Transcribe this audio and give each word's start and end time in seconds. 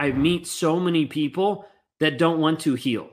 I 0.00 0.12
meet 0.12 0.46
so 0.46 0.80
many 0.80 1.04
people 1.04 1.66
that 1.98 2.16
don't 2.16 2.40
want 2.40 2.60
to 2.60 2.74
heal. 2.74 3.10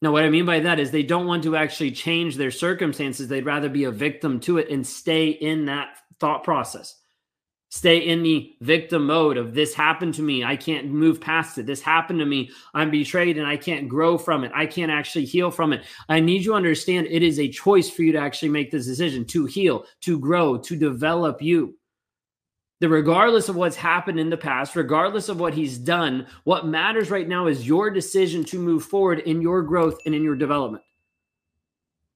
Now, 0.00 0.10
what 0.10 0.24
I 0.24 0.30
mean 0.30 0.46
by 0.46 0.60
that 0.60 0.80
is 0.80 0.90
they 0.90 1.02
don't 1.02 1.26
want 1.26 1.44
to 1.44 1.56
actually 1.56 1.92
change 1.92 2.36
their 2.36 2.50
circumstances. 2.50 3.28
They'd 3.28 3.44
rather 3.44 3.68
be 3.68 3.84
a 3.84 3.90
victim 3.90 4.40
to 4.40 4.56
it 4.56 4.70
and 4.70 4.84
stay 4.84 5.28
in 5.28 5.66
that 5.66 5.98
thought 6.18 6.42
process. 6.42 6.98
Stay 7.68 7.98
in 7.98 8.22
the 8.22 8.54
victim 8.62 9.06
mode 9.06 9.36
of 9.36 9.52
this 9.52 9.74
happened 9.74 10.14
to 10.14 10.22
me. 10.22 10.42
I 10.42 10.56
can't 10.56 10.86
move 10.86 11.20
past 11.20 11.58
it. 11.58 11.66
This 11.66 11.82
happened 11.82 12.20
to 12.20 12.26
me. 12.26 12.50
I'm 12.72 12.90
betrayed 12.90 13.36
and 13.36 13.46
I 13.46 13.58
can't 13.58 13.88
grow 13.88 14.16
from 14.16 14.44
it. 14.44 14.52
I 14.54 14.64
can't 14.64 14.90
actually 14.90 15.26
heal 15.26 15.50
from 15.50 15.74
it. 15.74 15.84
I 16.08 16.20
need 16.20 16.44
you 16.44 16.52
to 16.52 16.56
understand 16.56 17.08
it 17.10 17.22
is 17.22 17.38
a 17.38 17.48
choice 17.48 17.90
for 17.90 18.02
you 18.02 18.12
to 18.12 18.18
actually 18.18 18.48
make 18.48 18.70
this 18.70 18.86
decision 18.86 19.26
to 19.26 19.44
heal, 19.44 19.84
to 20.00 20.18
grow, 20.18 20.56
to 20.56 20.76
develop 20.76 21.42
you 21.42 21.76
that 22.82 22.88
regardless 22.88 23.48
of 23.48 23.54
what's 23.54 23.76
happened 23.76 24.18
in 24.18 24.28
the 24.28 24.36
past, 24.36 24.74
regardless 24.74 25.28
of 25.28 25.38
what 25.38 25.54
he's 25.54 25.78
done, 25.78 26.26
what 26.42 26.66
matters 26.66 27.12
right 27.12 27.28
now 27.28 27.46
is 27.46 27.64
your 27.64 27.90
decision 27.90 28.42
to 28.42 28.58
move 28.58 28.82
forward 28.82 29.20
in 29.20 29.40
your 29.40 29.62
growth 29.62 30.00
and 30.04 30.16
in 30.16 30.24
your 30.24 30.34
development. 30.34 30.82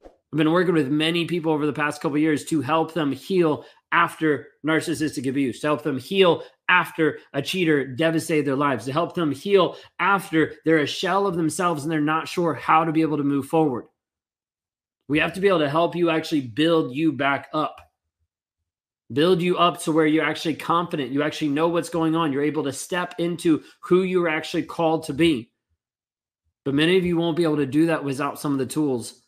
I've 0.03 0.39
been 0.39 0.51
working 0.51 0.75
with 0.75 0.89
many 0.89 1.25
people 1.25 1.53
over 1.53 1.67
the 1.67 1.73
past 1.73 2.03
couple 2.03 2.19
years 2.19 2.45
to 2.47 2.63
help 2.63 2.95
them 2.95 3.13
heal 3.13 3.65
after 3.93 4.49
narcissistic 4.67 5.29
abuse, 5.29 5.61
to 5.61 5.69
help 5.69 5.85
them 5.85 6.01
heal 6.01 6.43
after 6.69 7.21
a 7.33 7.41
cheater 7.41 7.87
devastated 7.87 8.45
their 8.45 8.57
lives, 8.57 8.87
to 8.87 8.93
help 8.93 9.15
them 9.15 9.31
heal 9.31 9.77
after 10.01 10.55
they're 10.65 10.79
a 10.79 10.87
shell 10.87 11.29
of 11.29 11.37
themselves 11.37 11.85
and 11.85 11.93
they're 11.93 12.01
not 12.01 12.27
sure 12.27 12.55
how 12.55 12.85
to 12.85 12.91
be 12.91 13.03
able 13.03 13.19
to 13.19 13.23
move 13.23 13.47
forward. 13.47 13.85
We 15.07 15.21
have 15.21 15.33
to 15.35 15.41
be 15.41 15.47
able 15.47 15.61
to 15.61 15.71
help 15.71 15.95
you 15.95 16.11
actually 16.11 16.41
build 16.41 16.93
you 16.93 17.13
back 17.13 17.47
up 17.53 17.86
build 19.13 19.41
you 19.41 19.57
up 19.57 19.83
to 19.83 19.93
where 19.93 20.07
you're 20.07 20.25
actually 20.25 20.55
confident, 20.55 21.13
you 21.13 21.23
actually 21.23 21.49
know 21.49 21.69
what's 21.69 21.89
going 21.89 22.17
on, 22.17 22.33
you're 22.33 22.43
able 22.43 22.65
to 22.65 22.73
step 22.73 23.15
into 23.19 23.63
who 23.81 24.03
you're 24.03 24.29
actually 24.29 24.65
called 24.65 25.05
to 25.05 25.15
be. 25.15 25.51
But 26.65 26.75
many 26.75 26.99
of 26.99 27.05
you 27.05 27.17
won't 27.17 27.37
be 27.37 27.45
able 27.45 27.59
to 27.59 27.67
do 27.67 27.87
that 27.87 28.03
without 28.03 28.41
some 28.41 28.53
of 28.53 28.59
the 28.59 28.67
tools 28.67 29.23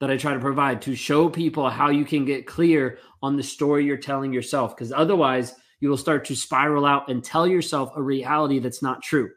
that 0.00 0.10
I 0.10 0.18
try 0.18 0.34
to 0.34 0.40
provide 0.40 0.82
to 0.82 0.94
show 0.94 1.28
people 1.28 1.70
how 1.70 1.88
you 1.88 2.04
can 2.04 2.26
get 2.26 2.46
clear 2.46 2.98
on 3.22 3.36
the 3.36 3.42
story 3.42 3.86
you're 3.86 3.96
telling 3.96 4.32
yourself. 4.32 4.76
Because 4.76 4.92
otherwise, 4.92 5.54
you 5.80 5.88
will 5.88 5.96
start 5.96 6.26
to 6.26 6.36
spiral 6.36 6.84
out 6.84 7.08
and 7.08 7.24
tell 7.24 7.46
yourself 7.46 7.92
a 7.96 8.02
reality 8.02 8.58
that's 8.58 8.82
not 8.82 9.02
true. 9.02 9.30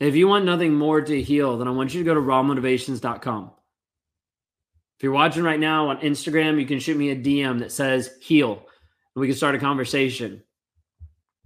If 0.00 0.14
you 0.14 0.28
want 0.28 0.44
nothing 0.44 0.74
more 0.74 1.00
to 1.00 1.22
heal, 1.22 1.56
then 1.58 1.66
I 1.66 1.72
want 1.72 1.94
you 1.94 2.00
to 2.00 2.04
go 2.04 2.14
to 2.14 2.20
rawmotivations.com. 2.20 3.52
If 5.04 5.06
you're 5.06 5.12
watching 5.12 5.42
right 5.42 5.60
now 5.60 5.90
on 5.90 6.00
Instagram, 6.00 6.58
you 6.58 6.64
can 6.64 6.80
shoot 6.80 6.96
me 6.96 7.10
a 7.10 7.14
DM 7.14 7.58
that 7.58 7.70
says 7.70 8.16
heal 8.22 8.52
and 8.52 9.20
we 9.20 9.26
can 9.26 9.36
start 9.36 9.54
a 9.54 9.58
conversation. 9.58 10.42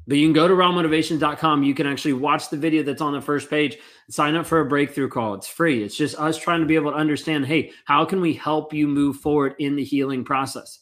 But 0.06 0.19
you 0.19 0.28
can 0.28 0.33
go 0.33 0.47
to 0.47 0.55
rawmotivations.com. 0.55 1.65
You 1.65 1.75
can 1.75 1.89
actually 1.89 2.12
watch 2.12 2.50
the 2.50 2.56
video 2.56 2.84
that's 2.84 3.03
on 3.03 3.15
the 3.15 3.20
first 3.20 3.50
page, 3.50 3.77
sign 4.11 4.37
up 4.37 4.47
for 4.47 4.61
a 4.61 4.65
breakthrough 4.65 5.09
call. 5.09 5.34
It's 5.34 5.48
free. 5.48 5.83
It's 5.83 5.97
just 5.97 6.17
us 6.20 6.39
trying 6.39 6.61
to 6.61 6.67
be 6.67 6.77
able 6.77 6.92
to 6.92 6.97
understand 6.97 7.47
hey, 7.47 7.73
how 7.84 8.05
can 8.05 8.20
we 8.20 8.33
help 8.33 8.73
you 8.73 8.87
move 8.87 9.17
forward 9.17 9.56
in 9.59 9.75
the 9.75 9.83
healing 9.83 10.22
process? 10.22 10.78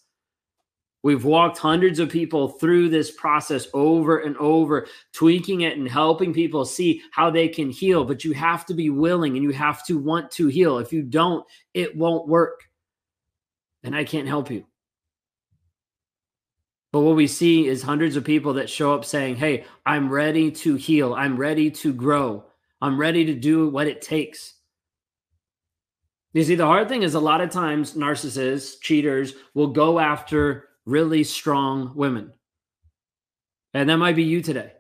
We've 1.07 1.25
walked 1.25 1.59
hundreds 1.59 2.01
of 2.01 2.09
people 2.09 2.49
through 2.49 2.89
this 2.89 3.13
process 3.13 3.69
over 3.73 4.19
and 4.19 4.37
over, 4.39 4.89
tweaking 5.13 5.61
it 5.61 5.79
and 5.79 5.89
helping 5.89 6.35
people 6.35 6.65
see 6.65 7.01
how 7.13 7.31
they 7.31 7.47
can 7.47 7.71
heal. 7.71 8.05
But 8.05 8.25
you 8.25 8.33
have 8.33 8.67
to 8.67 8.75
be 8.75 8.91
willing 8.91 9.37
and 9.37 9.45
you 9.45 9.53
have 9.53 9.87
to 9.87 9.99
want 9.99 10.33
to 10.33 10.49
heal. 10.49 10.79
If 10.79 10.93
you 10.93 11.05
don't, 11.05 11.47
it 11.75 11.97
won't 11.97 12.27
work. 12.27 12.65
And 13.85 13.95
I 13.95 14.03
can't 14.03 14.27
help 14.27 14.51
you. 14.51 14.67
But 16.93 17.03
what 17.03 17.15
we 17.15 17.29
see 17.29 17.69
is 17.69 17.85
hundreds 17.85 18.17
of 18.17 18.25
people 18.25 18.55
that 18.55 18.69
show 18.69 18.93
up 18.93 19.05
saying, 19.05 19.37
Hey, 19.37 19.65
I'm 19.87 20.11
ready 20.11 20.51
to 20.51 20.75
heal. 20.75 21.15
I'm 21.15 21.37
ready 21.37 21.71
to 21.71 21.93
grow. 21.93 22.47
I'm 22.83 22.99
ready 22.99 23.27
to 23.27 23.35
do 23.35 23.69
what 23.69 23.87
it 23.87 24.03
takes. 24.03 24.55
You 26.33 26.43
see, 26.43 26.57
the 26.57 26.67
hard 26.67 26.89
thing 26.89 27.05
is 27.05 27.15
a 27.15 27.21
lot 27.21 27.43
of 27.43 27.51
times 27.51 27.95
narcissists, 27.95 28.81
cheaters 28.81 29.35
will 29.55 29.69
go 29.69 30.01
after 30.01 30.71
really 30.87 31.25
strong 31.25 31.93
women. 31.95 32.33
And 33.75 33.91
that 33.91 33.99
might 33.99 34.17
be 34.17 34.23
you 34.23 34.41
today, 34.41 34.73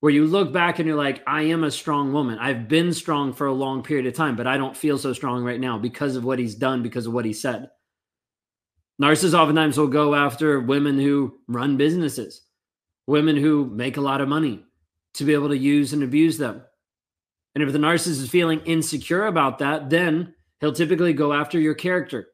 where 0.00 0.12
you 0.12 0.26
look 0.26 0.52
back 0.52 0.78
and 0.78 0.88
you're 0.88 0.96
like, 0.96 1.22
I 1.26 1.42
am 1.42 1.62
a 1.62 1.70
strong 1.70 2.12
woman. 2.12 2.38
I've 2.40 2.66
been 2.66 2.92
strong 2.92 3.32
for 3.32 3.46
a 3.46 3.52
long 3.52 3.82
period 3.82 4.06
of 4.06 4.14
time, 4.14 4.34
but 4.34 4.46
I 4.46 4.56
don't 4.56 4.76
feel 4.76 4.98
so 4.98 5.12
strong 5.12 5.44
right 5.44 5.60
now 5.60 5.78
because 5.78 6.16
of 6.16 6.24
what 6.24 6.38
he's 6.38 6.56
done, 6.56 6.82
because 6.82 7.06
of 7.06 7.12
what 7.12 7.24
he 7.24 7.32
said. 7.32 7.70
Narcissists 9.00 9.38
oftentimes 9.38 9.78
will 9.78 9.88
go 9.88 10.14
after 10.14 10.60
women 10.60 10.98
who 10.98 11.38
run 11.48 11.76
businesses, 11.76 12.42
women 13.06 13.36
who 13.36 13.66
make 13.66 13.96
a 13.96 14.00
lot 14.00 14.20
of 14.20 14.28
money 14.28 14.64
to 15.14 15.24
be 15.24 15.34
able 15.34 15.48
to 15.48 15.58
use 15.58 15.92
and 15.92 16.02
abuse 16.02 16.38
them. 16.38 16.62
And 17.54 17.62
if 17.62 17.72
the 17.72 17.78
narcissist 17.78 18.22
is 18.22 18.28
feeling 18.28 18.60
insecure 18.60 19.26
about 19.26 19.58
that, 19.60 19.90
then 19.90 20.34
he'll 20.60 20.72
typically 20.72 21.12
go 21.12 21.32
after 21.32 21.60
your 21.60 21.74
character. 21.74 22.28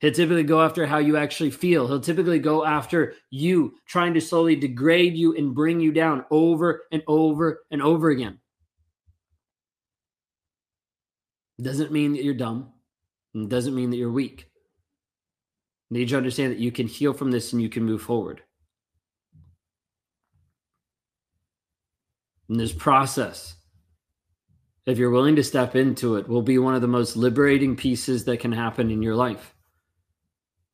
He'll 0.00 0.12
typically 0.12 0.44
go 0.44 0.62
after 0.62 0.86
how 0.86 0.98
you 0.98 1.18
actually 1.18 1.50
feel. 1.50 1.86
He'll 1.86 2.00
typically 2.00 2.38
go 2.38 2.64
after 2.64 3.14
you, 3.28 3.74
trying 3.86 4.14
to 4.14 4.20
slowly 4.20 4.56
degrade 4.56 5.14
you 5.14 5.36
and 5.36 5.54
bring 5.54 5.78
you 5.78 5.92
down 5.92 6.24
over 6.30 6.84
and 6.90 7.02
over 7.06 7.64
and 7.70 7.82
over 7.82 8.08
again. 8.08 8.38
It 11.58 11.64
doesn't 11.64 11.92
mean 11.92 12.12
that 12.14 12.24
you're 12.24 12.32
dumb. 12.32 12.72
It 13.34 13.50
doesn't 13.50 13.74
mean 13.74 13.90
that 13.90 13.98
you're 13.98 14.10
weak. 14.10 14.50
You 15.90 15.98
need 15.98 16.08
to 16.08 16.16
understand 16.16 16.52
that 16.52 16.58
you 16.58 16.72
can 16.72 16.86
heal 16.86 17.12
from 17.12 17.30
this 17.30 17.52
and 17.52 17.60
you 17.60 17.68
can 17.68 17.84
move 17.84 18.00
forward. 18.00 18.42
And 22.48 22.58
this 22.58 22.72
process, 22.72 23.54
if 24.86 24.96
you're 24.96 25.10
willing 25.10 25.36
to 25.36 25.44
step 25.44 25.76
into 25.76 26.16
it, 26.16 26.26
will 26.26 26.42
be 26.42 26.56
one 26.56 26.74
of 26.74 26.80
the 26.80 26.88
most 26.88 27.16
liberating 27.16 27.76
pieces 27.76 28.24
that 28.24 28.40
can 28.40 28.50
happen 28.50 28.90
in 28.90 29.02
your 29.02 29.14
life. 29.14 29.54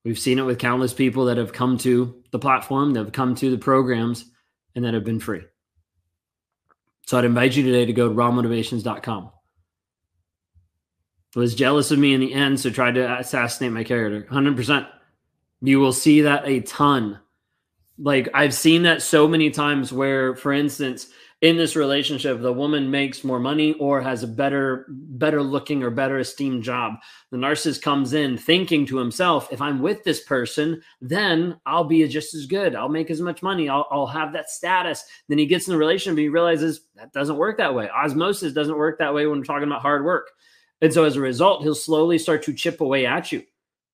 We've 0.06 0.17
seen 0.17 0.39
it 0.39 0.44
with 0.44 0.61
countless 0.61 0.94
people 0.94 1.25
that 1.25 1.37
have 1.37 1.53
come 1.53 1.78
to 1.78 2.22
the 2.31 2.39
platform, 2.39 2.93
that 2.93 3.00
have 3.00 3.12
come 3.12 3.34
to 3.34 3.50
the 3.50 3.59
programs, 3.59 4.25
and 4.77 4.84
that 4.84 4.94
have 4.94 5.03
been 5.03 5.19
free. 5.19 5.43
So 7.09 7.19
I'd 7.19 7.25
invite 7.25 7.56
you 7.56 7.65
today 7.65 7.87
to 7.87 7.93
go 7.93 8.09
to 8.09 8.15
rawmotivations.com. 8.15 9.33
Was 11.34 11.56
jealous 11.56 11.91
of 11.91 11.99
me 11.99 12.15
in 12.15 12.21
the 12.21 12.33
end, 12.33 12.61
so 12.61 12.71
tried 12.71 12.95
to 12.95 13.19
assassinate 13.19 13.72
my 13.72 13.83
character. 13.83 14.33
100%. 14.33 14.87
You 15.62 15.81
will 15.81 15.93
see 15.93 16.21
that 16.21 16.47
a 16.47 16.61
ton. 16.61 17.19
Like 17.99 18.28
I've 18.33 18.55
seen 18.55 18.84
that 18.84 19.03
so 19.03 19.27
many 19.27 19.50
times 19.50 19.93
where, 19.93 20.37
for 20.37 20.53
instance, 20.53 21.09
in 21.43 21.57
this 21.57 21.77
relationship 21.77 22.41
the 22.41 22.53
woman 22.53 22.91
makes 22.91 23.23
more 23.23 23.39
money 23.39 23.75
or 23.75 24.01
has 24.01 24.23
a 24.23 24.27
better 24.29 24.87
better 24.89 25.43
looking 25.43 25.83
or 25.83 25.91
better 25.91 26.19
esteemed 26.19 26.63
job. 26.63 26.95
The 27.31 27.37
narcissist 27.37 27.83
comes 27.83 28.15
in 28.15 28.39
thinking 28.39 28.87
to 28.87 28.97
himself 28.97 29.53
if 29.53 29.61
i'm 29.61 29.81
with 29.81 30.03
this 30.05 30.25
person 30.25 30.81
then 31.01 31.61
i'll 31.67 31.85
be 31.85 32.07
just 32.09 32.35
as 32.35 32.47
good. 32.47 32.75
I'll 32.75 32.89
make 32.89 33.11
as 33.11 33.21
much 33.21 33.43
money. 33.43 33.69
I'll, 33.69 33.87
I'll 33.91 34.07
have 34.07 34.33
that 34.33 34.49
status. 34.49 35.05
Then 35.29 35.39
he 35.39 35.47
gets 35.47 35.67
in 35.67 35.73
the 35.73 35.79
relationship 35.79 36.19
he 36.19 36.29
realizes 36.29 36.81
that 36.95 37.13
doesn't 37.13 37.37
work 37.37 37.59
that 37.59 37.75
way. 37.75 37.91
Osmosis 37.91 38.53
doesn't 38.53 38.77
work 38.77 38.99
that 38.99 39.15
way 39.15 39.27
when 39.27 39.39
we're 39.39 39.45
talking 39.45 39.69
about 39.69 39.83
hard 39.83 40.05
work. 40.05 40.31
And 40.81 40.93
so 40.93 41.05
as 41.05 41.17
a 41.17 41.21
result 41.21 41.63
he'll 41.63 41.75
slowly 41.75 42.19
start 42.19 42.43
to 42.45 42.55
chip 42.55 42.81
away 42.81 43.05
at 43.05 43.31
you. 43.31 43.43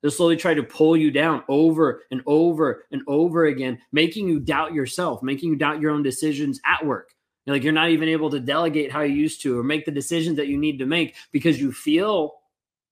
They'll 0.02 0.10
slowly 0.10 0.36
try 0.36 0.54
to 0.54 0.64
pull 0.64 0.96
you 0.96 1.10
down 1.10 1.44
over 1.48 2.02
and 2.10 2.22
over 2.26 2.84
and 2.90 3.02
over 3.06 3.46
again, 3.46 3.78
making 3.92 4.28
you 4.28 4.40
doubt 4.40 4.74
yourself, 4.74 5.22
making 5.22 5.50
you 5.50 5.56
doubt 5.56 5.80
your 5.80 5.92
own 5.92 6.02
decisions 6.02 6.60
at 6.66 6.84
work, 6.84 7.10
you're 7.44 7.56
like 7.56 7.64
you're 7.64 7.72
not 7.72 7.90
even 7.90 8.08
able 8.08 8.30
to 8.30 8.40
delegate 8.40 8.92
how 8.92 9.00
you 9.02 9.14
used 9.14 9.42
to 9.42 9.58
or 9.58 9.62
make 9.62 9.84
the 9.84 9.90
decisions 9.90 10.36
that 10.36 10.48
you 10.48 10.58
need 10.58 10.78
to 10.78 10.86
make 10.86 11.16
because 11.32 11.60
you 11.60 11.72
feel 11.72 12.34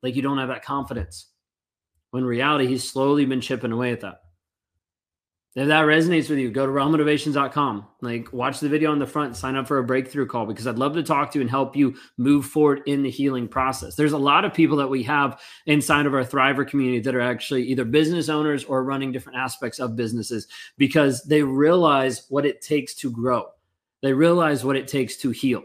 like 0.02 0.16
you 0.16 0.22
don't 0.22 0.38
have 0.38 0.48
that 0.48 0.64
confidence. 0.64 1.26
When 2.10 2.24
reality, 2.24 2.66
he's 2.66 2.88
slowly 2.88 3.24
been 3.24 3.40
chipping 3.40 3.72
away 3.72 3.92
at 3.92 4.00
that. 4.00 4.22
If 5.56 5.66
that 5.66 5.84
resonates 5.84 6.30
with 6.30 6.38
you, 6.38 6.48
go 6.50 6.64
to 6.64 6.70
rawmotivations.com. 6.70 7.86
Like 8.02 8.32
watch 8.32 8.60
the 8.60 8.68
video 8.68 8.92
on 8.92 9.00
the 9.00 9.06
front, 9.06 9.36
sign 9.36 9.56
up 9.56 9.66
for 9.66 9.78
a 9.78 9.84
breakthrough 9.84 10.26
call 10.26 10.46
because 10.46 10.68
I'd 10.68 10.78
love 10.78 10.94
to 10.94 11.02
talk 11.02 11.32
to 11.32 11.38
you 11.38 11.42
and 11.42 11.50
help 11.50 11.74
you 11.74 11.96
move 12.18 12.46
forward 12.46 12.82
in 12.86 13.02
the 13.02 13.10
healing 13.10 13.48
process. 13.48 13.96
There's 13.96 14.12
a 14.12 14.18
lot 14.18 14.44
of 14.44 14.54
people 14.54 14.76
that 14.76 14.88
we 14.88 15.02
have 15.04 15.40
inside 15.66 16.06
of 16.06 16.14
our 16.14 16.24
Thriver 16.24 16.66
community 16.66 17.00
that 17.00 17.16
are 17.16 17.20
actually 17.20 17.64
either 17.64 17.84
business 17.84 18.28
owners 18.28 18.62
or 18.62 18.84
running 18.84 19.10
different 19.10 19.38
aspects 19.38 19.80
of 19.80 19.96
businesses 19.96 20.46
because 20.78 21.24
they 21.24 21.42
realize 21.42 22.26
what 22.28 22.46
it 22.46 22.60
takes 22.60 22.94
to 22.94 23.10
grow. 23.10 23.48
They 24.02 24.12
realize 24.12 24.64
what 24.64 24.76
it 24.76 24.88
takes 24.88 25.16
to 25.18 25.30
heal. 25.30 25.62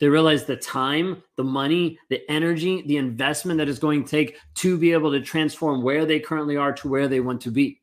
They 0.00 0.08
realize 0.08 0.44
the 0.44 0.56
time, 0.56 1.22
the 1.36 1.44
money, 1.44 1.98
the 2.10 2.28
energy, 2.30 2.82
the 2.86 2.96
investment 2.96 3.58
that 3.58 3.68
is 3.68 3.78
going 3.78 4.04
to 4.04 4.10
take 4.10 4.36
to 4.56 4.76
be 4.76 4.92
able 4.92 5.12
to 5.12 5.20
transform 5.20 5.82
where 5.82 6.04
they 6.04 6.20
currently 6.20 6.56
are 6.56 6.72
to 6.74 6.88
where 6.88 7.08
they 7.08 7.20
want 7.20 7.40
to 7.42 7.50
be. 7.50 7.80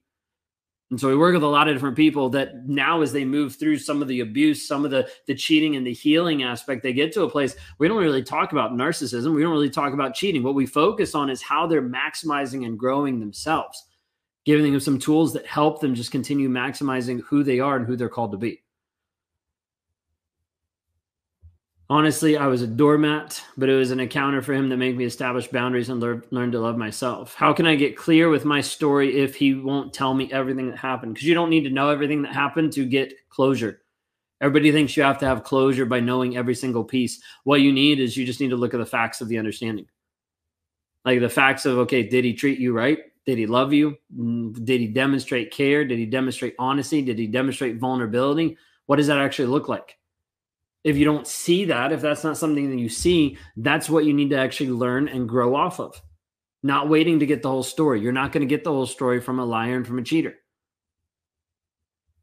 And 0.91 0.99
so 0.99 1.07
we 1.07 1.15
work 1.15 1.33
with 1.33 1.43
a 1.43 1.47
lot 1.47 1.69
of 1.69 1.73
different 1.73 1.95
people 1.95 2.29
that 2.31 2.67
now, 2.67 3.01
as 3.01 3.13
they 3.13 3.23
move 3.23 3.55
through 3.55 3.77
some 3.77 4.01
of 4.01 4.09
the 4.09 4.19
abuse, 4.19 4.67
some 4.67 4.83
of 4.83 4.91
the, 4.91 5.09
the 5.25 5.33
cheating 5.33 5.77
and 5.77 5.87
the 5.87 5.93
healing 5.93 6.43
aspect, 6.43 6.83
they 6.83 6.91
get 6.91 7.13
to 7.13 7.23
a 7.23 7.29
place 7.29 7.55
we 7.79 7.87
don't 7.87 8.03
really 8.03 8.21
talk 8.21 8.51
about 8.51 8.73
narcissism. 8.73 9.33
We 9.33 9.41
don't 9.41 9.53
really 9.53 9.69
talk 9.69 9.93
about 9.93 10.13
cheating. 10.13 10.43
What 10.43 10.53
we 10.53 10.65
focus 10.65 11.15
on 11.15 11.29
is 11.29 11.41
how 11.41 11.65
they're 11.65 11.81
maximizing 11.81 12.65
and 12.65 12.77
growing 12.77 13.21
themselves, 13.21 13.81
giving 14.43 14.69
them 14.69 14.81
some 14.81 14.99
tools 14.99 15.31
that 15.31 15.45
help 15.45 15.79
them 15.79 15.95
just 15.95 16.11
continue 16.11 16.49
maximizing 16.49 17.21
who 17.21 17.41
they 17.41 17.61
are 17.61 17.77
and 17.77 17.87
who 17.87 17.95
they're 17.95 18.09
called 18.09 18.33
to 18.33 18.37
be. 18.37 18.61
Honestly, 21.91 22.38
I 22.38 22.47
was 22.47 22.61
a 22.61 22.67
doormat, 22.67 23.43
but 23.57 23.67
it 23.67 23.75
was 23.75 23.91
an 23.91 23.99
encounter 23.99 24.41
for 24.41 24.53
him 24.53 24.69
that 24.69 24.77
made 24.77 24.95
me 24.95 25.03
establish 25.03 25.49
boundaries 25.49 25.89
and 25.89 25.99
learn, 25.99 26.23
learn 26.31 26.49
to 26.53 26.59
love 26.61 26.77
myself. 26.77 27.33
How 27.33 27.51
can 27.51 27.67
I 27.67 27.75
get 27.75 27.97
clear 27.97 28.29
with 28.29 28.45
my 28.45 28.61
story 28.61 29.19
if 29.19 29.35
he 29.35 29.55
won't 29.55 29.93
tell 29.93 30.13
me 30.13 30.31
everything 30.31 30.69
that 30.69 30.77
happened? 30.77 31.15
Because 31.15 31.27
you 31.27 31.33
don't 31.33 31.49
need 31.49 31.65
to 31.65 31.69
know 31.69 31.89
everything 31.89 32.21
that 32.21 32.31
happened 32.33 32.71
to 32.71 32.85
get 32.85 33.13
closure. 33.29 33.81
Everybody 34.39 34.71
thinks 34.71 34.95
you 34.95 35.03
have 35.03 35.17
to 35.17 35.25
have 35.25 35.43
closure 35.43 35.85
by 35.85 35.99
knowing 35.99 36.38
every 36.38 36.55
single 36.55 36.85
piece. 36.85 37.21
What 37.43 37.59
you 37.59 37.73
need 37.73 37.99
is 37.99 38.15
you 38.15 38.25
just 38.25 38.39
need 38.39 38.51
to 38.51 38.55
look 38.55 38.73
at 38.73 38.79
the 38.79 38.85
facts 38.85 39.19
of 39.19 39.27
the 39.27 39.38
understanding. 39.38 39.88
Like 41.03 41.19
the 41.19 41.27
facts 41.27 41.65
of, 41.65 41.77
okay, 41.79 42.07
did 42.07 42.23
he 42.23 42.33
treat 42.33 42.57
you 42.57 42.71
right? 42.71 42.99
Did 43.25 43.38
he 43.38 43.47
love 43.47 43.73
you? 43.73 43.97
Mm, 44.17 44.63
did 44.63 44.79
he 44.79 44.88
demonstrate 44.88 45.51
care? 45.51 45.83
Did 45.83 45.99
he 45.99 46.05
demonstrate 46.05 46.55
honesty? 46.57 47.01
Did 47.01 47.19
he 47.19 47.27
demonstrate 47.27 47.79
vulnerability? 47.79 48.57
What 48.85 48.95
does 48.95 49.07
that 49.07 49.19
actually 49.19 49.49
look 49.49 49.67
like? 49.67 49.97
If 50.83 50.97
you 50.97 51.05
don't 51.05 51.27
see 51.27 51.65
that, 51.65 51.91
if 51.91 52.01
that's 52.01 52.23
not 52.23 52.37
something 52.37 52.69
that 52.69 52.79
you 52.79 52.89
see, 52.89 53.37
that's 53.57 53.89
what 53.89 54.05
you 54.05 54.13
need 54.13 54.31
to 54.31 54.37
actually 54.37 54.71
learn 54.71 55.07
and 55.07 55.29
grow 55.29 55.55
off 55.55 55.79
of. 55.79 56.01
Not 56.63 56.89
waiting 56.89 57.19
to 57.19 57.25
get 57.25 57.41
the 57.41 57.49
whole 57.49 57.63
story. 57.63 58.01
You're 58.01 58.11
not 58.11 58.31
going 58.31 58.41
to 58.41 58.55
get 58.55 58.63
the 58.63 58.71
whole 58.71 58.85
story 58.85 59.19
from 59.19 59.39
a 59.39 59.45
liar 59.45 59.75
and 59.75 59.85
from 59.85 59.99
a 59.99 60.03
cheater. 60.03 60.35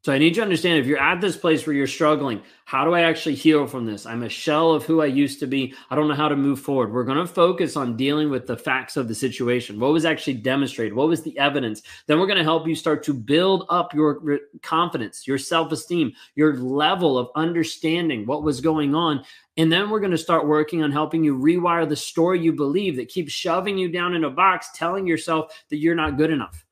So 0.09 0.15
I 0.15 0.17
need 0.17 0.29
you 0.29 0.41
to 0.41 0.41
understand 0.41 0.79
if 0.79 0.87
you're 0.87 0.97
at 0.97 1.21
this 1.21 1.37
place 1.37 1.67
where 1.67 1.75
you're 1.75 1.85
struggling, 1.85 2.41
how 2.65 2.83
do 2.83 2.95
I 2.95 3.01
actually 3.01 3.35
heal 3.35 3.67
from 3.67 3.85
this? 3.85 4.07
I'm 4.07 4.23
a 4.23 4.27
shell 4.29 4.71
of 4.71 4.83
who 4.83 5.03
I 5.03 5.05
used 5.05 5.39
to 5.41 5.45
be. 5.45 5.75
I 5.91 5.95
don't 5.95 6.07
know 6.07 6.15
how 6.15 6.27
to 6.27 6.35
move 6.35 6.59
forward. 6.59 6.91
We're 6.91 7.03
going 7.03 7.19
to 7.19 7.31
focus 7.31 7.77
on 7.77 7.95
dealing 7.95 8.31
with 8.31 8.47
the 8.47 8.57
facts 8.57 8.97
of 8.97 9.07
the 9.07 9.13
situation. 9.13 9.79
What 9.79 9.91
was 9.91 10.05
actually 10.05 10.33
demonstrated? 10.33 10.95
What 10.95 11.09
was 11.09 11.21
the 11.21 11.37
evidence? 11.37 11.83
Then 12.07 12.19
we're 12.19 12.25
going 12.25 12.39
to 12.39 12.43
help 12.43 12.67
you 12.67 12.73
start 12.73 13.03
to 13.03 13.13
build 13.13 13.67
up 13.69 13.93
your 13.93 14.39
confidence, 14.63 15.27
your 15.27 15.37
self 15.37 15.71
esteem, 15.71 16.13
your 16.33 16.57
level 16.57 17.15
of 17.15 17.29
understanding 17.35 18.25
what 18.25 18.41
was 18.41 18.61
going 18.61 18.95
on. 18.95 19.23
And 19.57 19.71
then 19.71 19.91
we're 19.91 19.99
going 19.99 20.09
to 20.09 20.17
start 20.17 20.47
working 20.47 20.81
on 20.81 20.91
helping 20.91 21.23
you 21.23 21.37
rewire 21.37 21.87
the 21.87 21.95
story 21.95 22.39
you 22.39 22.51
believe 22.51 22.95
that 22.95 23.09
keeps 23.09 23.31
shoving 23.31 23.77
you 23.77 23.91
down 23.91 24.15
in 24.15 24.23
a 24.23 24.31
box, 24.31 24.69
telling 24.73 25.05
yourself 25.05 25.53
that 25.69 25.77
you're 25.77 25.93
not 25.93 26.17
good 26.17 26.31
enough. 26.31 26.65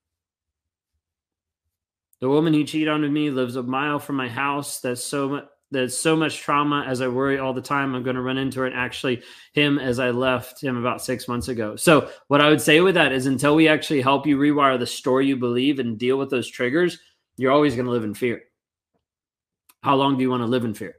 The 2.19 2.29
woman 2.29 2.53
who 2.53 2.63
cheated 2.63 2.87
on 2.87 3.11
me 3.11 3.29
lives 3.29 3.55
a 3.55 3.63
mile 3.63 3.99
from 3.99 4.15
my 4.15 4.27
house. 4.27 4.79
That's 4.79 5.03
so 5.03 5.29
much. 5.29 5.45
So 5.89 6.15
much 6.15 6.39
trauma 6.39 6.85
as 6.87 7.01
I 7.01 7.09
worry 7.09 7.39
all 7.39 7.53
the 7.53 7.61
time 7.61 7.93
I'm 7.93 8.01
going 8.01 8.15
to 8.15 8.21
run 8.21 8.37
into 8.37 8.61
her 8.61 8.67
and 8.67 8.73
actually 8.73 9.21
him 9.51 9.77
as 9.77 9.99
I 9.99 10.11
left 10.11 10.63
him 10.63 10.77
about 10.77 11.03
six 11.03 11.27
months 11.27 11.49
ago. 11.49 11.75
So, 11.75 12.09
what 12.29 12.39
I 12.39 12.47
would 12.47 12.61
say 12.61 12.79
with 12.79 12.95
that 12.95 13.11
is 13.11 13.25
until 13.25 13.53
we 13.53 13.67
actually 13.67 14.01
help 14.01 14.25
you 14.25 14.37
rewire 14.37 14.79
the 14.79 14.87
story 14.87 15.27
you 15.27 15.35
believe 15.35 15.79
and 15.79 15.99
deal 15.99 16.17
with 16.17 16.29
those 16.29 16.47
triggers, 16.47 16.97
you're 17.35 17.51
always 17.51 17.75
going 17.75 17.85
to 17.85 17.91
live 17.91 18.05
in 18.05 18.13
fear. 18.13 18.43
How 19.83 19.95
long 19.95 20.15
do 20.15 20.21
you 20.21 20.29
want 20.29 20.41
to 20.41 20.47
live 20.47 20.63
in 20.63 20.73
fear? 20.73 20.95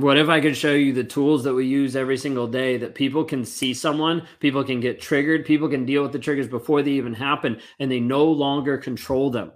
What 0.00 0.16
if 0.16 0.30
I 0.30 0.40
could 0.40 0.56
show 0.56 0.72
you 0.72 0.94
the 0.94 1.04
tools 1.04 1.44
that 1.44 1.52
we 1.52 1.66
use 1.66 1.94
every 1.94 2.16
single 2.16 2.46
day 2.46 2.78
that 2.78 2.94
people 2.94 3.22
can 3.22 3.44
see 3.44 3.74
someone, 3.74 4.26
people 4.38 4.64
can 4.64 4.80
get 4.80 4.98
triggered, 4.98 5.44
people 5.44 5.68
can 5.68 5.84
deal 5.84 6.02
with 6.02 6.12
the 6.12 6.18
triggers 6.18 6.48
before 6.48 6.80
they 6.80 6.92
even 6.92 7.12
happen, 7.12 7.60
and 7.78 7.90
they 7.90 8.00
no 8.00 8.24
longer 8.24 8.78
control 8.78 9.28
them? 9.28 9.52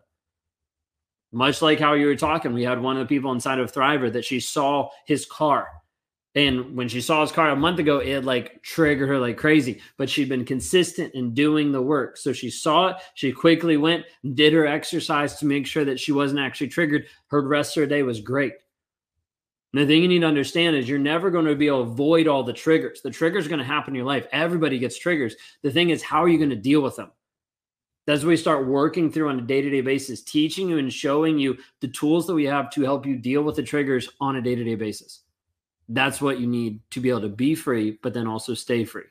Much 1.32 1.62
like 1.62 1.80
how 1.80 1.94
you 1.94 2.08
were 2.08 2.14
talking, 2.14 2.52
we 2.52 2.62
had 2.62 2.78
one 2.78 2.98
of 2.98 3.00
the 3.00 3.14
people 3.14 3.32
inside 3.32 3.58
of 3.58 3.72
Thriver 3.72 4.12
that 4.12 4.26
she 4.26 4.38
saw 4.38 4.90
his 5.06 5.24
car. 5.24 5.66
And 6.34 6.76
when 6.76 6.88
she 6.88 7.00
saw 7.00 7.22
his 7.22 7.32
car 7.32 7.48
a 7.48 7.56
month 7.56 7.78
ago, 7.78 8.00
it 8.00 8.26
like 8.26 8.62
triggered 8.62 9.08
her 9.08 9.18
like 9.18 9.38
crazy. 9.38 9.80
But 9.96 10.10
she'd 10.10 10.28
been 10.28 10.44
consistent 10.44 11.14
in 11.14 11.32
doing 11.32 11.72
the 11.72 11.80
work. 11.80 12.18
So 12.18 12.34
she 12.34 12.50
saw 12.50 12.88
it. 12.88 12.96
She 13.14 13.32
quickly 13.32 13.78
went, 13.78 14.04
and 14.22 14.36
did 14.36 14.52
her 14.52 14.66
exercise 14.66 15.38
to 15.38 15.46
make 15.46 15.66
sure 15.66 15.86
that 15.86 16.00
she 16.00 16.12
wasn't 16.12 16.40
actually 16.40 16.68
triggered. 16.68 17.06
Her 17.28 17.40
rest 17.48 17.78
of 17.78 17.84
her 17.84 17.86
day 17.86 18.02
was 18.02 18.20
great. 18.20 18.52
And 19.74 19.82
the 19.82 19.86
thing 19.92 20.02
you 20.02 20.08
need 20.08 20.20
to 20.20 20.26
understand 20.28 20.76
is 20.76 20.88
you're 20.88 21.00
never 21.00 21.32
going 21.32 21.46
to 21.46 21.56
be 21.56 21.66
able 21.66 21.84
to 21.84 21.90
avoid 21.90 22.28
all 22.28 22.44
the 22.44 22.52
triggers. 22.52 23.02
The 23.02 23.10
triggers 23.10 23.44
are 23.44 23.48
going 23.48 23.58
to 23.58 23.64
happen 23.64 23.92
in 23.92 23.96
your 23.96 24.06
life. 24.06 24.24
Everybody 24.30 24.78
gets 24.78 24.96
triggers. 24.96 25.34
The 25.62 25.70
thing 25.72 25.90
is, 25.90 26.00
how 26.00 26.22
are 26.22 26.28
you 26.28 26.38
going 26.38 26.50
to 26.50 26.56
deal 26.56 26.80
with 26.80 26.94
them? 26.94 27.10
That's 28.06 28.22
what 28.22 28.28
we 28.28 28.36
start 28.36 28.68
working 28.68 29.10
through 29.10 29.30
on 29.30 29.40
a 29.40 29.42
day 29.42 29.62
to 29.62 29.68
day 29.68 29.80
basis, 29.80 30.22
teaching 30.22 30.68
you 30.68 30.78
and 30.78 30.92
showing 30.92 31.40
you 31.40 31.58
the 31.80 31.88
tools 31.88 32.28
that 32.28 32.34
we 32.34 32.44
have 32.44 32.70
to 32.70 32.82
help 32.82 33.04
you 33.04 33.16
deal 33.16 33.42
with 33.42 33.56
the 33.56 33.64
triggers 33.64 34.08
on 34.20 34.36
a 34.36 34.42
day 34.42 34.54
to 34.54 34.62
day 34.62 34.76
basis. 34.76 35.22
That's 35.88 36.20
what 36.20 36.38
you 36.38 36.46
need 36.46 36.78
to 36.92 37.00
be 37.00 37.10
able 37.10 37.22
to 37.22 37.28
be 37.28 37.56
free, 37.56 37.98
but 38.00 38.14
then 38.14 38.28
also 38.28 38.54
stay 38.54 38.84
free. 38.84 39.02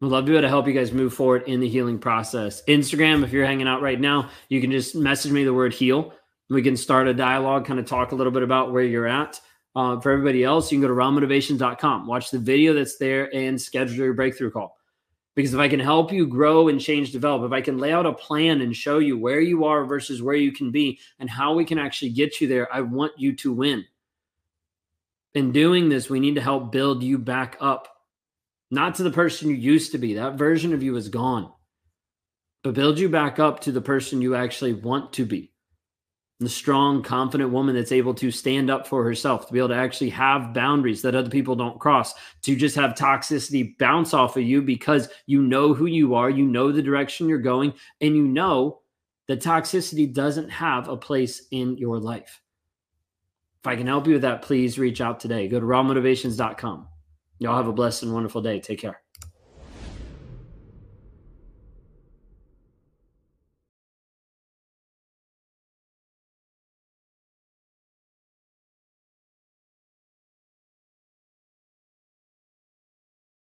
We'd 0.00 0.08
love 0.08 0.24
to 0.24 0.30
be 0.30 0.36
able 0.38 0.42
to 0.42 0.48
help 0.48 0.66
you 0.66 0.72
guys 0.72 0.90
move 0.90 1.12
forward 1.12 1.42
in 1.46 1.60
the 1.60 1.68
healing 1.68 1.98
process. 1.98 2.62
Instagram, 2.64 3.24
if 3.24 3.30
you're 3.30 3.44
hanging 3.44 3.68
out 3.68 3.82
right 3.82 4.00
now, 4.00 4.30
you 4.48 4.62
can 4.62 4.70
just 4.70 4.94
message 4.94 5.32
me 5.32 5.44
the 5.44 5.52
word 5.52 5.74
heal 5.74 6.14
we 6.50 6.62
can 6.62 6.76
start 6.76 7.08
a 7.08 7.14
dialogue, 7.14 7.64
kind 7.64 7.80
of 7.80 7.86
talk 7.86 8.12
a 8.12 8.14
little 8.14 8.32
bit 8.32 8.42
about 8.42 8.72
where 8.72 8.84
you're 8.84 9.06
at. 9.06 9.40
Uh, 9.76 9.98
for 9.98 10.12
everybody 10.12 10.44
else, 10.44 10.70
you 10.70 10.78
can 10.78 10.82
go 10.82 10.88
to 10.88 11.00
rawmotivations.com, 11.00 12.06
watch 12.06 12.30
the 12.30 12.38
video 12.38 12.74
that's 12.74 12.96
there, 12.96 13.34
and 13.34 13.60
schedule 13.60 14.04
your 14.04 14.14
breakthrough 14.14 14.50
call. 14.50 14.76
Because 15.34 15.52
if 15.52 15.58
I 15.58 15.68
can 15.68 15.80
help 15.80 16.12
you 16.12 16.28
grow 16.28 16.68
and 16.68 16.80
change, 16.80 17.10
develop, 17.10 17.42
if 17.42 17.52
I 17.52 17.60
can 17.60 17.78
lay 17.78 17.92
out 17.92 18.06
a 18.06 18.12
plan 18.12 18.60
and 18.60 18.76
show 18.76 18.98
you 18.98 19.18
where 19.18 19.40
you 19.40 19.64
are 19.64 19.84
versus 19.84 20.22
where 20.22 20.36
you 20.36 20.52
can 20.52 20.70
be 20.70 21.00
and 21.18 21.28
how 21.28 21.54
we 21.54 21.64
can 21.64 21.78
actually 21.78 22.10
get 22.10 22.40
you 22.40 22.46
there, 22.46 22.72
I 22.72 22.82
want 22.82 23.12
you 23.16 23.34
to 23.36 23.52
win. 23.52 23.84
In 25.34 25.50
doing 25.50 25.88
this, 25.88 26.08
we 26.08 26.20
need 26.20 26.36
to 26.36 26.40
help 26.40 26.70
build 26.70 27.02
you 27.02 27.18
back 27.18 27.56
up, 27.60 27.88
not 28.70 28.94
to 28.96 29.02
the 29.02 29.10
person 29.10 29.48
you 29.48 29.56
used 29.56 29.90
to 29.90 29.98
be. 29.98 30.14
That 30.14 30.38
version 30.38 30.72
of 30.72 30.84
you 30.84 30.94
is 30.94 31.08
gone, 31.08 31.50
but 32.62 32.74
build 32.74 33.00
you 33.00 33.08
back 33.08 33.40
up 33.40 33.58
to 33.60 33.72
the 33.72 33.80
person 33.80 34.22
you 34.22 34.36
actually 34.36 34.74
want 34.74 35.12
to 35.14 35.24
be 35.24 35.53
the 36.40 36.48
strong, 36.48 37.02
confident 37.02 37.50
woman 37.50 37.74
that's 37.74 37.92
able 37.92 38.14
to 38.14 38.30
stand 38.30 38.70
up 38.70 38.86
for 38.86 39.04
herself, 39.04 39.46
to 39.46 39.52
be 39.52 39.58
able 39.58 39.68
to 39.68 39.76
actually 39.76 40.10
have 40.10 40.52
boundaries 40.52 41.02
that 41.02 41.14
other 41.14 41.30
people 41.30 41.54
don't 41.54 41.78
cross, 41.78 42.12
to 42.42 42.56
just 42.56 42.74
have 42.76 42.94
toxicity 42.94 43.78
bounce 43.78 44.12
off 44.12 44.36
of 44.36 44.42
you 44.42 44.60
because 44.60 45.08
you 45.26 45.42
know 45.42 45.72
who 45.72 45.86
you 45.86 46.14
are, 46.14 46.30
you 46.30 46.44
know 46.44 46.72
the 46.72 46.82
direction 46.82 47.28
you're 47.28 47.38
going, 47.38 47.72
and 48.00 48.16
you 48.16 48.26
know 48.26 48.80
that 49.28 49.40
toxicity 49.40 50.12
doesn't 50.12 50.50
have 50.50 50.88
a 50.88 50.96
place 50.96 51.46
in 51.50 51.76
your 51.78 51.98
life. 51.98 52.42
If 53.62 53.68
I 53.68 53.76
can 53.76 53.86
help 53.86 54.06
you 54.06 54.14
with 54.14 54.22
that, 54.22 54.42
please 54.42 54.78
reach 54.78 55.00
out 55.00 55.20
today. 55.20 55.48
Go 55.48 55.58
to 55.58 55.64
rawmotivations.com. 55.64 56.88
Y'all 57.38 57.56
have 57.56 57.68
a 57.68 57.72
blessed 57.72 58.02
and 58.02 58.12
wonderful 58.12 58.42
day. 58.42 58.60
Take 58.60 58.80
care. 58.80 59.03